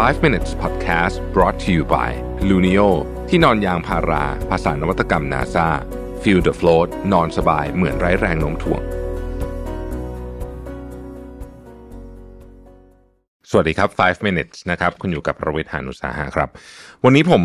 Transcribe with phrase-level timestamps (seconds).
[0.00, 2.10] 5 minutes podcast brought to you by
[2.48, 2.88] Luno
[3.28, 5.68] ที่นอนยางพารา ภาษานวัตกรรม NASA
[6.22, 8.82] feel the float นอนสบายเหมือนไร้แรงโน้มถ่วง
[13.50, 16.48] สวัสดีครับ 5 minutes นะครับ คุณอยู่กับประวิทยานุสาหะครับ
[17.04, 17.42] วันนี้ผม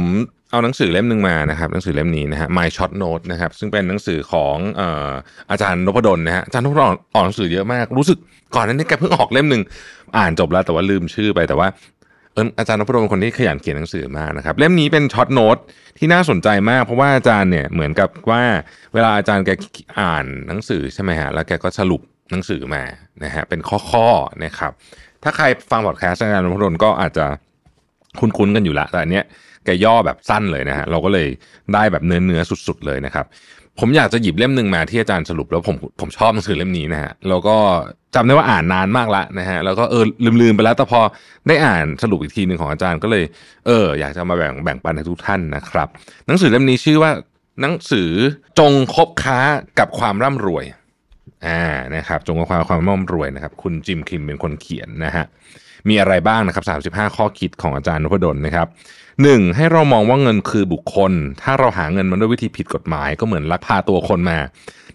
[0.52, 5.12] เอาหนังสือเล่มหนึ่งมานะครับหนังสือเล่มนี้นะฮะ My Short Note นะครับซึ่งเป็นหนังสือของออ
[5.52, 8.18] อาจารย์นพดลนะฮะอาจารย์นพดลออกหนังสือเยอะมาก รู้สึก
[8.56, 9.62] ก่อนหน้านี้แกเพิ่งออกเล่มหนึ่ง
[10.18, 11.68] อ่านจบแล้วแต่ว่าลืมชื่อไปแต่ว่า
[12.38, 15.58] อออาจารย์นพดลเป็นคนที่ขยันเขียนหนังสือมากนะครับ เล่มนี้เป็น short note
[15.98, 18.44] ที่น่าสนใจมาก เพราะว่าอาจารย์เนี่ยเหมือนกับว่า
[18.94, 19.50] เวลาอาจารย์แก
[20.00, 22.84] อ่านหนังสือใช่ไหมฮะแล้วแกก็สรุปหนังสือมา
[23.24, 23.60] นะฮะเป็น
[23.92, 24.72] ข้อๆนะครับ
[25.24, 27.26] ถ้าใครฟังพอดแคสต์อาจารย์นพดลก็อาจจะ
[28.20, 29.26] คุ้นๆกันอยู่ละแต่อันเนี้ย
[29.66, 31.28] แกย่อแบบสั้นเลยนะฮะเราก็เลย
[31.74, 33.26] ได้แบบเนื้อเนื้อสุด ๆ เลยนะครับ
[33.80, 37.58] ผมอยากจะหยิบเล่มหนึ่งมาที่อาจารย์สรุปแล้วผมผมชอบหนังสือเล่มนี้นะฮะแล้วก็
[38.16, 40.04] จำได้ว่าอ่านนานมากละนะฮะแล้วก็เออ
[40.42, 41.00] ลืมๆไปแล้วแต่พอ
[41.48, 43.24] ได้อ่านสรุปอีกทีหนึ่งของอาจารย์ก็เลย
[43.66, 45.88] เอออยากจะมาแบ่งแบ่งปันให้ทุกท่านนะครับ
[46.28, 47.12] หนังสือเล่มนี้ชื่อว่า
[47.62, 48.10] หนังสือ
[48.60, 49.40] จงคบค้า
[49.80, 50.66] กับความร่ำรวย
[51.48, 51.64] อ่า
[51.96, 55.26] นะครับจงกับความความร่ำรวยนะครับ คุณจิมคิมเป็นคนเขียนนะฮะ
[55.90, 58.68] มีอะไรบ้างนะครับ35 ข้อคิดของอาจารย์นพดลนะครับ
[59.24, 64.38] หนึ่งให้เรามองว่าเงินคือบุคคล ถ้าเราหาเงินมาด้วยวิธีผิดกฎหมายก็เหมือนลักพาตัวคนมา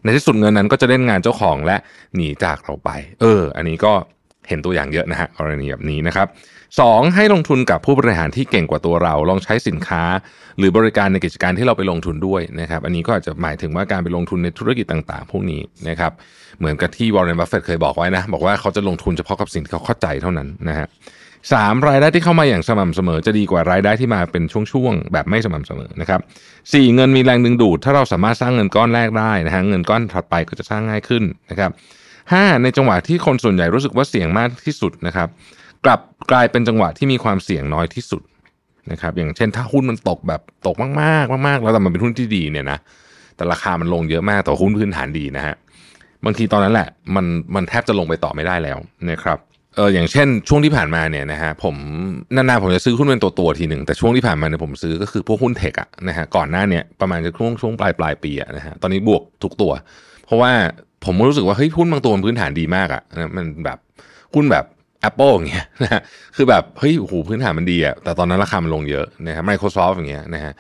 [0.03, 1.77] ในที่สุดเงินนั้นก็จะเล่นงานเจ้าของและ
[2.15, 3.93] หนีจากเราไป เออ อันนี้ก็
[4.49, 6.27] เห็นตัวอย่างเยอะนะฮะกรณีแบบนี้นะครับ
[6.81, 10.03] สองให้ลงทุนกับผู้บริหารที่เก่งกว่าตัวเรา ลองใช้สินค้า
[10.59, 16.13] หรือบริการในกิจการที่เราไปลงทุนด้วยนะครับ อันนี้ก็อาจจะหมายถึงว่าการไปลงทุนในธุรกิจต่างๆ พวกนี้นะครับ
[16.59, 20.87] เหมือนกับที่วอร์เรนบัฟเฟตเคยบอกไว้นะ บอกว่าเขาจะลงทุนเฉพาะกับสิ่งที่เขาเข้าใจเท่านั้นนะฮะ
[21.53, 26.21] สามรายได้ที่เข้ามาอย่างสม่ำเสมอ จะดีกว่ารายได้ที่มาเป็นช่วงๆแบบไม่สม่ำเสมอนะครับ
[26.73, 31.71] สี่เงินมีแรงดึงดูด ถ้าเราสามารถสร้างเงินก้อนแรกได้นะฮะเงินก้อนถัดไปก็จะสร้างง่ายขึ้นนะครับ
[32.33, 35.29] ห้าในจังหวะที่คนส่วนใหญ่รู้สึกว่าเสี่ยงมากที่สุดนะครับ
[35.85, 38.23] กลับกลายเป็นจังหวะที่มีความเสี่ยงน้อยที่สุด
[38.91, 40.89] นะครับอย่างเช่นถ้าหุ้นมันตกแบบตกมา
[41.23, 42.79] กๆมากๆ แล้วแต่มันเป็นหุ้นที่ดีเนี่ยนะ
[43.37, 45.55] แต่ราคามันลงเยอะมากแต่หุ้นพื้นฐานดีนะฮะ
[46.25, 48.79] บางทีตอนนั้นแหละมันมันแทบจะลงไปต่อไม่ได้แล้ว
[49.11, 49.39] นะครับ
[49.77, 51.77] เอออย่างเช่นช่วงที่ผ่านมาเนี่ยนะฮะผม
[52.35, 59.73] นานๆผมจะซื้อหุ้นเป็นตัวตัวทีหนึ่งแต่ช่วงที่ผ่านมาเนี่ยผมซื้อก็คือพวกหุ้นเทคอะนะฮะก่อนหน้าเนี่ยประมาณจะช่วงช่วงปลายปลายปีอะนะฮะตอนนี้บวกทุกตัว
[60.25, 60.53] เพราะว่า
[61.05, 63.03] ผมรู้สึกว่าเฮ้ยหุ้นบางตัวมันพื้นฐานดีมากอะ
[63.37, 63.79] มันแบบ
[64.35, 64.65] หุ้นแบบ
[65.09, 66.03] Apple อย่างเงี้ยนะฮะ
[66.37, 70.53] คือแบบเฮ้ยโหพื้นฐานมันดีอะแต่ตอนนั้นราคามันลงเยอะนะครับ Microsoft อย่างเงี้ยนะฮะ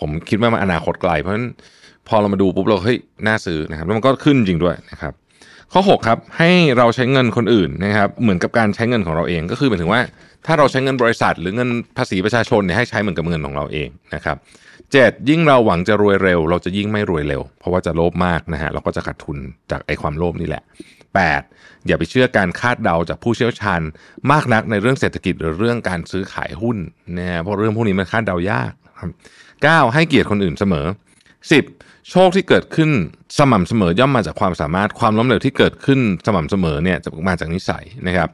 [0.00, 1.46] ผมคิดว่ามันอนาคตไกลเพราะฉะนั้น
[2.08, 5.12] พอเรามาดูปุ๊บเราเฮ้ยน่าซื้อนะครับแล้วมันก็ขึ้นจริงด้วยนะครับ
[5.72, 10.00] ข้อ 6 ครับ ให้เราใช้เงินคนอื่นนะครับ เหมือนกับการใช้เงินของเราเองก็คือหมายถึงว่า
[10.46, 14.36] ถ้าเราใช้เงินบริษัท หรือเงินภาษีประชาชนเนี่ยให้ใช้เหมือนกับเงินของเราเองนะครับ
[14.92, 19.38] เจ็ดยิ่งเราหวังจะรวยเร็ว เราจะยิ่งไม่รวยเร็ว เพราะว่าจะโลภมากนะฮะเราก็จะขาดทุน
[19.70, 20.62] จากไอ้ความโลภนี่แหละ
[21.24, 21.86] 8.
[21.86, 23.80] อย่าไปเชื่อการคาดเดาจากผู้เชี่ยวชาญ
[24.32, 26.76] มากนักในเรื่องเศรษฐกิจหรือเรื่องการซื้อขายหุ้น
[27.18, 29.10] นะฮะเพราะเรื่องพวกนี้มันคาดเดายากครับ
[29.88, 29.94] 9.
[29.94, 30.86] ให้เกียรติคนอื่นเสมอ
[31.62, 31.93] 10.
[32.10, 32.90] โชคที่เกิดขึ้น
[33.38, 38.28] สม่ำเสมอย่อมมาจากความสามารถความล้มเหลวที่เกิดขึ้นสม่ำเสมอเนี่ยจะมาจากนิสัยนะครับ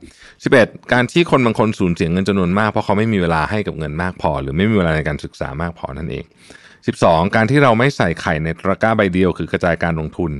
[0.54, 0.92] 11.
[0.92, 6.24] การที่คนบางคนสูญเสียเงินจำนวนมากเพราะเขาไม่มีเวลาให้กับเงินมากพอ หรือไม่มีเวลาในการศึกษามากพอนั่นเอง
[6.80, 7.34] 12.
[7.34, 10.32] การที่เราไม่ใส่ไข่ในตะกร้าใบเดียวคือกระจายการลงทุน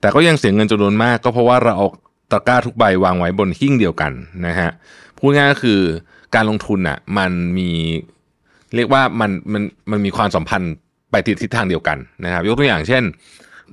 [0.00, 1.86] แต่ก็ยังเสียเงินจำนวนมาก ก็เพราะว่าเราเอา
[2.32, 4.12] ตะกร้าทุกใบวางไว้บนหิ้งเดียวกัน
[4.46, 4.70] นะฮะ
[5.18, 5.80] พูดง่ายก็คือ
[6.34, 7.70] การลงทุนอะมันมี
[8.74, 10.74] เรียกว่ามันมันมันมีความสัมพันธ์
[11.10, 13.04] ไปทิศทางเดียวกันนะครับ ยกตัวอย่างเช่น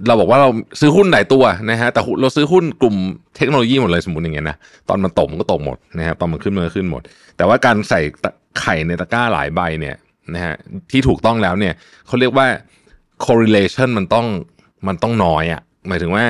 [0.08, 0.50] เราบอกว่าเรา
[0.80, 2.96] ซื้อหุ้นหลายตัวนะฮะแต่เราซื้อหุ้นกลุ่ม
[3.38, 4.58] เทคโนโลยีหมดเลยสมมติอย่างเงี้ยนะ
[4.90, 7.02] ตอนมันตกมันก็ตกหมดนะครับตอนมันขึ้นมันก็ขึ้นหมด
[7.38, 8.02] แต่ว่าการใส่
[8.60, 9.96] ไข่ในตะกร้าหลายใบเนี่ย
[10.34, 10.56] นะฮะ
[10.92, 11.74] ที่ถูกต้องแล้วเนี่ย
[12.08, 12.48] เขาเรียกว่า
[13.26, 14.28] correlation มันต้อง
[14.88, 16.26] มันต้องน้อยอะ่ะหมายถึงว่า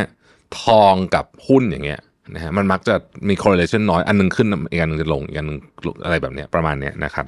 [0.62, 2.00] ทองกับหุ้นอย่างเงี้ย
[2.36, 2.96] นะฮะมันมักจะ
[3.30, 5.58] มี correlation น้อยอันนึงขึ้นอีกอันนึงจะลงอีกอันนึง
[6.06, 7.26] อะไรแบบเนี้ยประมาณเนี้ยนะครับ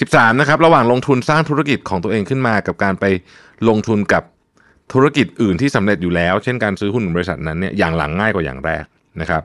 [0.00, 3.04] 13นะครับระหว่างลงทุนสร้างธุรกิจของตัวเองขึ้นมา กับการไป
[3.68, 4.22] ลงทุนกับ
[4.92, 8.84] ธุรกิจอื่นที่สำเร็จอยู่แล้ว เช่นการซื้อหุ้นบริษัทนั้นเนี่ยอย่างหลังง่ายกว่าอย่างแรก
[9.20, 9.42] นะครับ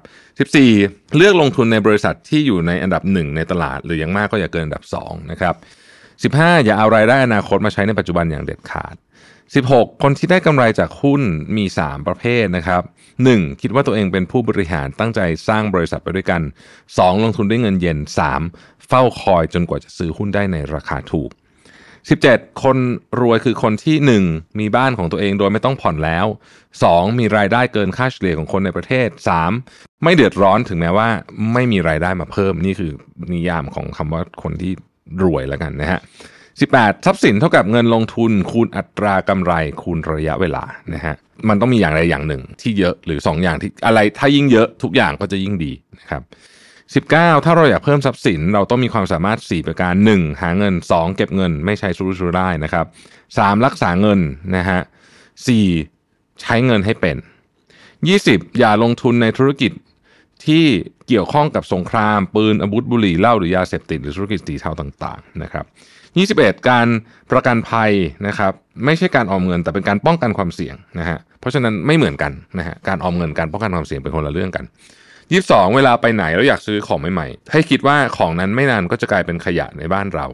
[0.63, 5.55] 14 เลือกลงทุนในบริษัทที่อยู่ในอันดับ 1 ในตลาด หรืออย่างมากก็อย่าเกินอันดับ2นะครับ
[6.33, 8.95] 15 อย่าเอารายได้อนาคตมาใช้ในปัจจุบันอย่างเด็ดขาด
[9.55, 11.21] 16 คนที่ได้กำไรจากหุ้น
[11.57, 12.83] มี 3 ประเภทนะครับ
[13.21, 13.61] 1.
[13.61, 16.41] คิดว่าตัวเองเป็นผู้บริหารตั้งใจสร้างบริษัทไปด้วยกัน
[16.81, 17.23] 2.
[17.23, 17.97] ลงทุนด้วยเงินเย็น
[18.43, 18.87] 3.
[18.87, 21.29] เฝ้าคอยจนกว่าจะซื้อหุ้นได้ในราคาถูก
[21.95, 22.77] 17 คน
[23.21, 23.95] รวยคือคนที่
[24.27, 24.59] 1.
[24.59, 26.25] มีบ้านของตัวเองโดยไม่ต้องผ่อนแล้ว
[26.77, 27.19] 2.
[27.19, 29.07] มีรายได้เกินค่าเฉลี่ยของคนในประเทศ
[29.55, 30.03] 3.
[30.03, 31.09] ไม่เดือดร้อนถึงแม้ว่า
[31.53, 32.91] ไม่มีรายได้มาเพิ่มนี่คือ
[33.33, 34.73] นิยามของคำว่าคนที่
[35.23, 35.99] รวยแล้วกันนะฮะ
[36.59, 40.63] 18 ทรัพย์สินเท่ากับเงินลงทุน คูณอัตรากำไร คูณระยะเวลา
[40.93, 41.15] นะฮะ
[41.49, 46.23] มันต้องมีอย่างใดอย่างหนึ่งที่เยอะหรือ 2 อย่างที่อะไรถ้ายิ่งเยอะทุกอย่างก็จะยิ่งดีนะครับ
[47.07, 50.41] 19 ถ้าเราอยากเพิ่มทรัพย์สิน เราต้องมีความสามารถ 4 ประการ 1.
[50.41, 51.15] หาเงิน 2.
[51.15, 52.85] เก็บเงิน ไม่ใช้สุรุ่ยสุร่ายนะครับ
[53.25, 53.65] 3.
[53.65, 54.19] รักษาเงิน
[54.55, 54.79] นะฮะ
[55.61, 56.41] 4.
[56.41, 57.17] ใช้เงินให้เป็น
[57.87, 58.59] 20.
[58.59, 59.71] อย่าลงทุนในธุรกิจ
[60.45, 60.65] ที่
[61.07, 65.65] เกี่ยวข้องกับสงคราม ปืนอาวุธบุหรี่เหล้าหรือยาเสพติดหรือธุรกิจสีเทาต่างๆนะครับ
[66.61, 66.87] 21 การ
[67.31, 67.91] ประกันภัย
[68.27, 68.53] นะครับ
[68.85, 74.65] ไม่ใช่การออมเงิน แต่เป็นการป้องกันความเสี่ยงนะฮะเพราะฉะนั้นไม่เหมือนกันนะฮะการออมเงินการป้องกันความเสี่ยงเป็นคนละเรื่องกัน
[75.19, 80.25] 22 เวลาไปไหนแล้วอยากซื้อของใหม่ๆ ให้คิดว่าของนั้นไม่นานก็จะกลายเป็นขยะในบ้านเรา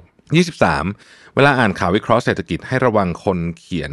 [0.66, 3.92] 23 เวลาอ่านข่าววิเคราะห์เศรษฐกิจให้ระวังคนเขียน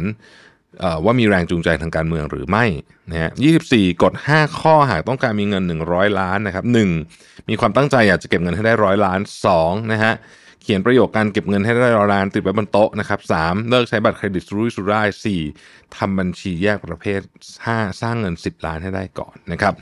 [1.03, 2.65] ว่ามีแรงจูงใจทางการเมืองหรือไม่
[3.11, 3.31] นะฮะ
[3.65, 6.65] 24 กด 5 ข้อหากต้องการมีเงิน 100 ล้านนะครับ
[7.07, 7.49] 1.
[7.49, 9.19] มีความตั้งใจอยากจะเก็บเงินให้ได้ร้อยล้าน
[9.55, 9.91] 2.
[9.91, 10.13] นะฮะ
[10.61, 13.69] เขียนประโยคการเก็บเงินให้ได้ร้อยล้านติดไว้บนโต๊ะนะครับ 3.
[13.69, 15.09] เลิกใช้บัตรเครดิตสุรุ่ยสุร่าย
[15.53, 15.95] 4.
[15.97, 17.19] ทำบัญชีแยกประเภท
[17.59, 18.01] 5.
[18.01, 19.73] สร้างเงิน 10 ล้านให้ได้ก่อนนะครับ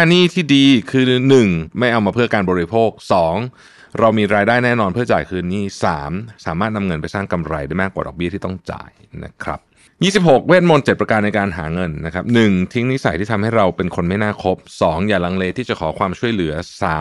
[0.00, 1.04] 25 นี่ที่ดีคือ
[1.42, 1.78] 1.
[1.78, 2.90] ไม่เอามาเพื่อการบริโภค
[3.32, 3.75] 2.
[4.00, 5.64] เรามีรายได้แน่นอนเพื่อจ่ายคืนนี้
[6.04, 6.46] 3.
[6.46, 8.90] สามารถนำเงินไปสร้างกำไรได้มากกว่าดอกเบี้ยที่ต้องจ่าย
[9.24, 9.60] นะครับ
[10.04, 12.72] 26 เวทมนต์7ประการในการหาเงินนะครับ 1.
[12.72, 15.08] ทิ้งนิสัยที่ทำให้เราเป็นคนไม่น่าคบ 2.
[15.08, 16.52] อย่าลังเลที่จะขอความช่วยเหลือ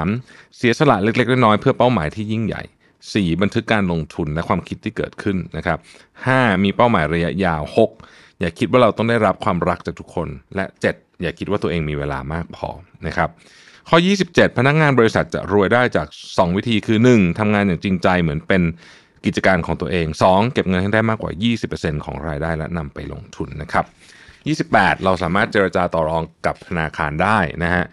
[0.03, 0.57] 3.
[0.57, 2.63] เสียสละเล็กๆน้อยๆเพื่อเป้าหมายที่ยิ่งใหญ่
[3.01, 3.41] 4.
[3.41, 5.77] บันทึกการลงทุนและความคิดที่เกิดขึ้นนะครับ
[6.25, 6.63] 5.
[6.63, 7.61] มีเป้าหมายระยะยาว
[8.01, 8.39] 6.
[8.39, 11.21] อย่าคิดว่าเราต้องได้รับความรักจากทุกคน และ 7.
[11.21, 12.69] อย่าคิดว่าตัวเองมีเวลามากพอ
[13.07, 13.29] นะครับ
[13.89, 13.97] ข้อ
[14.27, 17.39] 27 พนักงานบริษัทจะรวยได้จาก 2 วิธีคือ 1.
[17.39, 18.61] ทำงานอย่างจริงใจเหมือนเป็น
[19.25, 20.53] กิจการของตัวเอง 2.
[20.53, 21.31] เก็บเงินให้ได้มากกว่า
[21.69, 23.85] 20%ของรายได้และนำไปลงทุนนะครับ
[24.71, 27.83] 28 เราสามารถเจรจาต่อรองกับธนาคารได้นะฮะ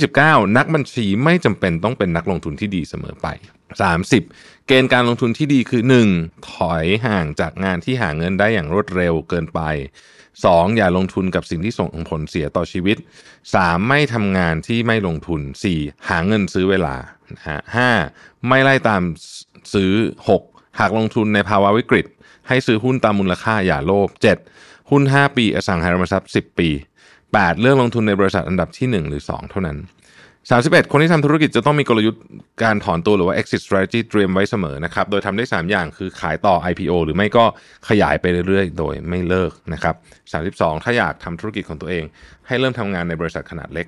[0.00, 3.28] 29 นักบัญชีไม่จำเป็นต้องเป็นนักลงทุนที่ดีเสมอไป
[3.76, 5.82] 30 เกณฑ์การลงทุนที่ดีคือ
[6.16, 6.50] 1.
[6.52, 9.60] ถอยห่างจากงานที่หาเงินได้อย่างรวดเร็วเกินไป
[10.18, 10.76] 2.
[10.76, 12.96] อย่าลงทุนกับสิ่งที่ส่งผลเสียต่อชีวิต
[13.42, 13.88] 3.
[13.88, 15.40] ไม่ทำงานที่ไม่ลงทุน
[15.74, 16.08] 4.
[16.08, 16.96] หาเงินซื้อเวลา
[17.76, 17.90] ห้า
[18.48, 19.02] ไม่ไล่ตาม
[19.74, 19.92] ซื้อ
[20.36, 20.78] 6.
[20.78, 22.06] หากลงทุนในภาวะวิกฤต
[22.48, 24.08] ให้ซื้อหุ้นตามมูลค่าอย่าโลภ
[24.50, 24.90] 7.
[24.90, 26.68] หุ้น 5 ปี อสังหาริมทรัพย์ 10 ปี
[27.16, 27.60] 8.
[27.60, 29.78] เลือกลงทุนในบริษัทอันดับที่ 1 หรือ 2 เท่านั้น
[30.50, 32.22] 31 คนที่ทำธุรกิจจะต้องมีกลยุทธ์
[32.62, 37.44] การถอนตัวหรือว่า exit strategy เตรียมไว้เสมอนะครับ โดยทำได้ 3 อย่างคือขายต่อ IPO หรือไม่ก็
[37.88, 39.94] ขยายไปเรื่อยๆ โดยไม่เลิกนะครับ
[40.44, 42.04] 32 ถ้าอยากทำธุรกิจของตัวเอง
[42.46, 43.86] ให้เริ่มทำงานในบริษัทขนาดเล็ก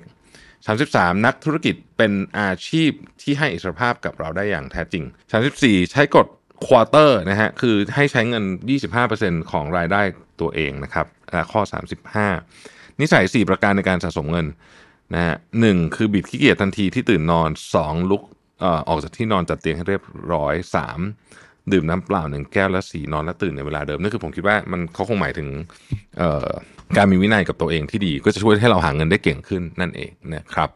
[0.63, 2.91] 33 นักธุรกิจเป็นอาชีพ
[3.21, 5.03] ที่ให้อิสรภาพกับเราได้อย่างแท้จริง
[5.47, 6.27] 34 ใช้กฎ
[6.65, 8.43] ควอเตอร์นะฮะคือให้ใช้เงิน
[8.97, 10.01] 25%ของรายได้
[10.41, 11.61] ตัวเองนะครับและข้อ
[12.29, 14.47] 35 นิสัย 4 ประการในการสะสมเงิน
[15.13, 18.23] นะฮะหนึ่งคือบิดขี้เกียจทันทีที่ตื่นนอนสองลุก
[18.63, 20.03] อออกจากที่นอนจัดเตียงให้เรียบ
[20.33, 20.99] ร้อยสาม
[21.71, 25.47] ดื่มน้ำเปล่าหนึ่งแก้วและสี่นอนและตื่นในเวลาเดิมนั่นคือผมคิดว่ามันเขาคงหมายถึง
[26.97, 30.69] การมีวินัยกับตัวเองที่ดีก็จะช่วยให้เราหาเงินได้เก่งขึ้นนั่นเองนะครับ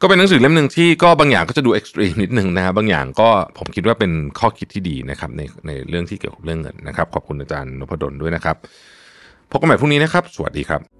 [0.00, 3.28] ก็เป็นหนังสือเล่มหนึ่งที่ก็บางอย่างก็จะดูเอ็กซ์ตรีมนิดหนึ่งนะครับบางอย่างก็
[3.58, 8.56] ผมคิดว่าเป็นข้อคิดที่ดีนะครับในในเรื่องที่เกี่ยวกับเรื่องเงินนะครับ ขอบคุณอาจารย์นพดลด้วยนะครับ
[9.50, 10.99] พบกันใหม่พรุ่งนี้นะครับ สวัสดีครับ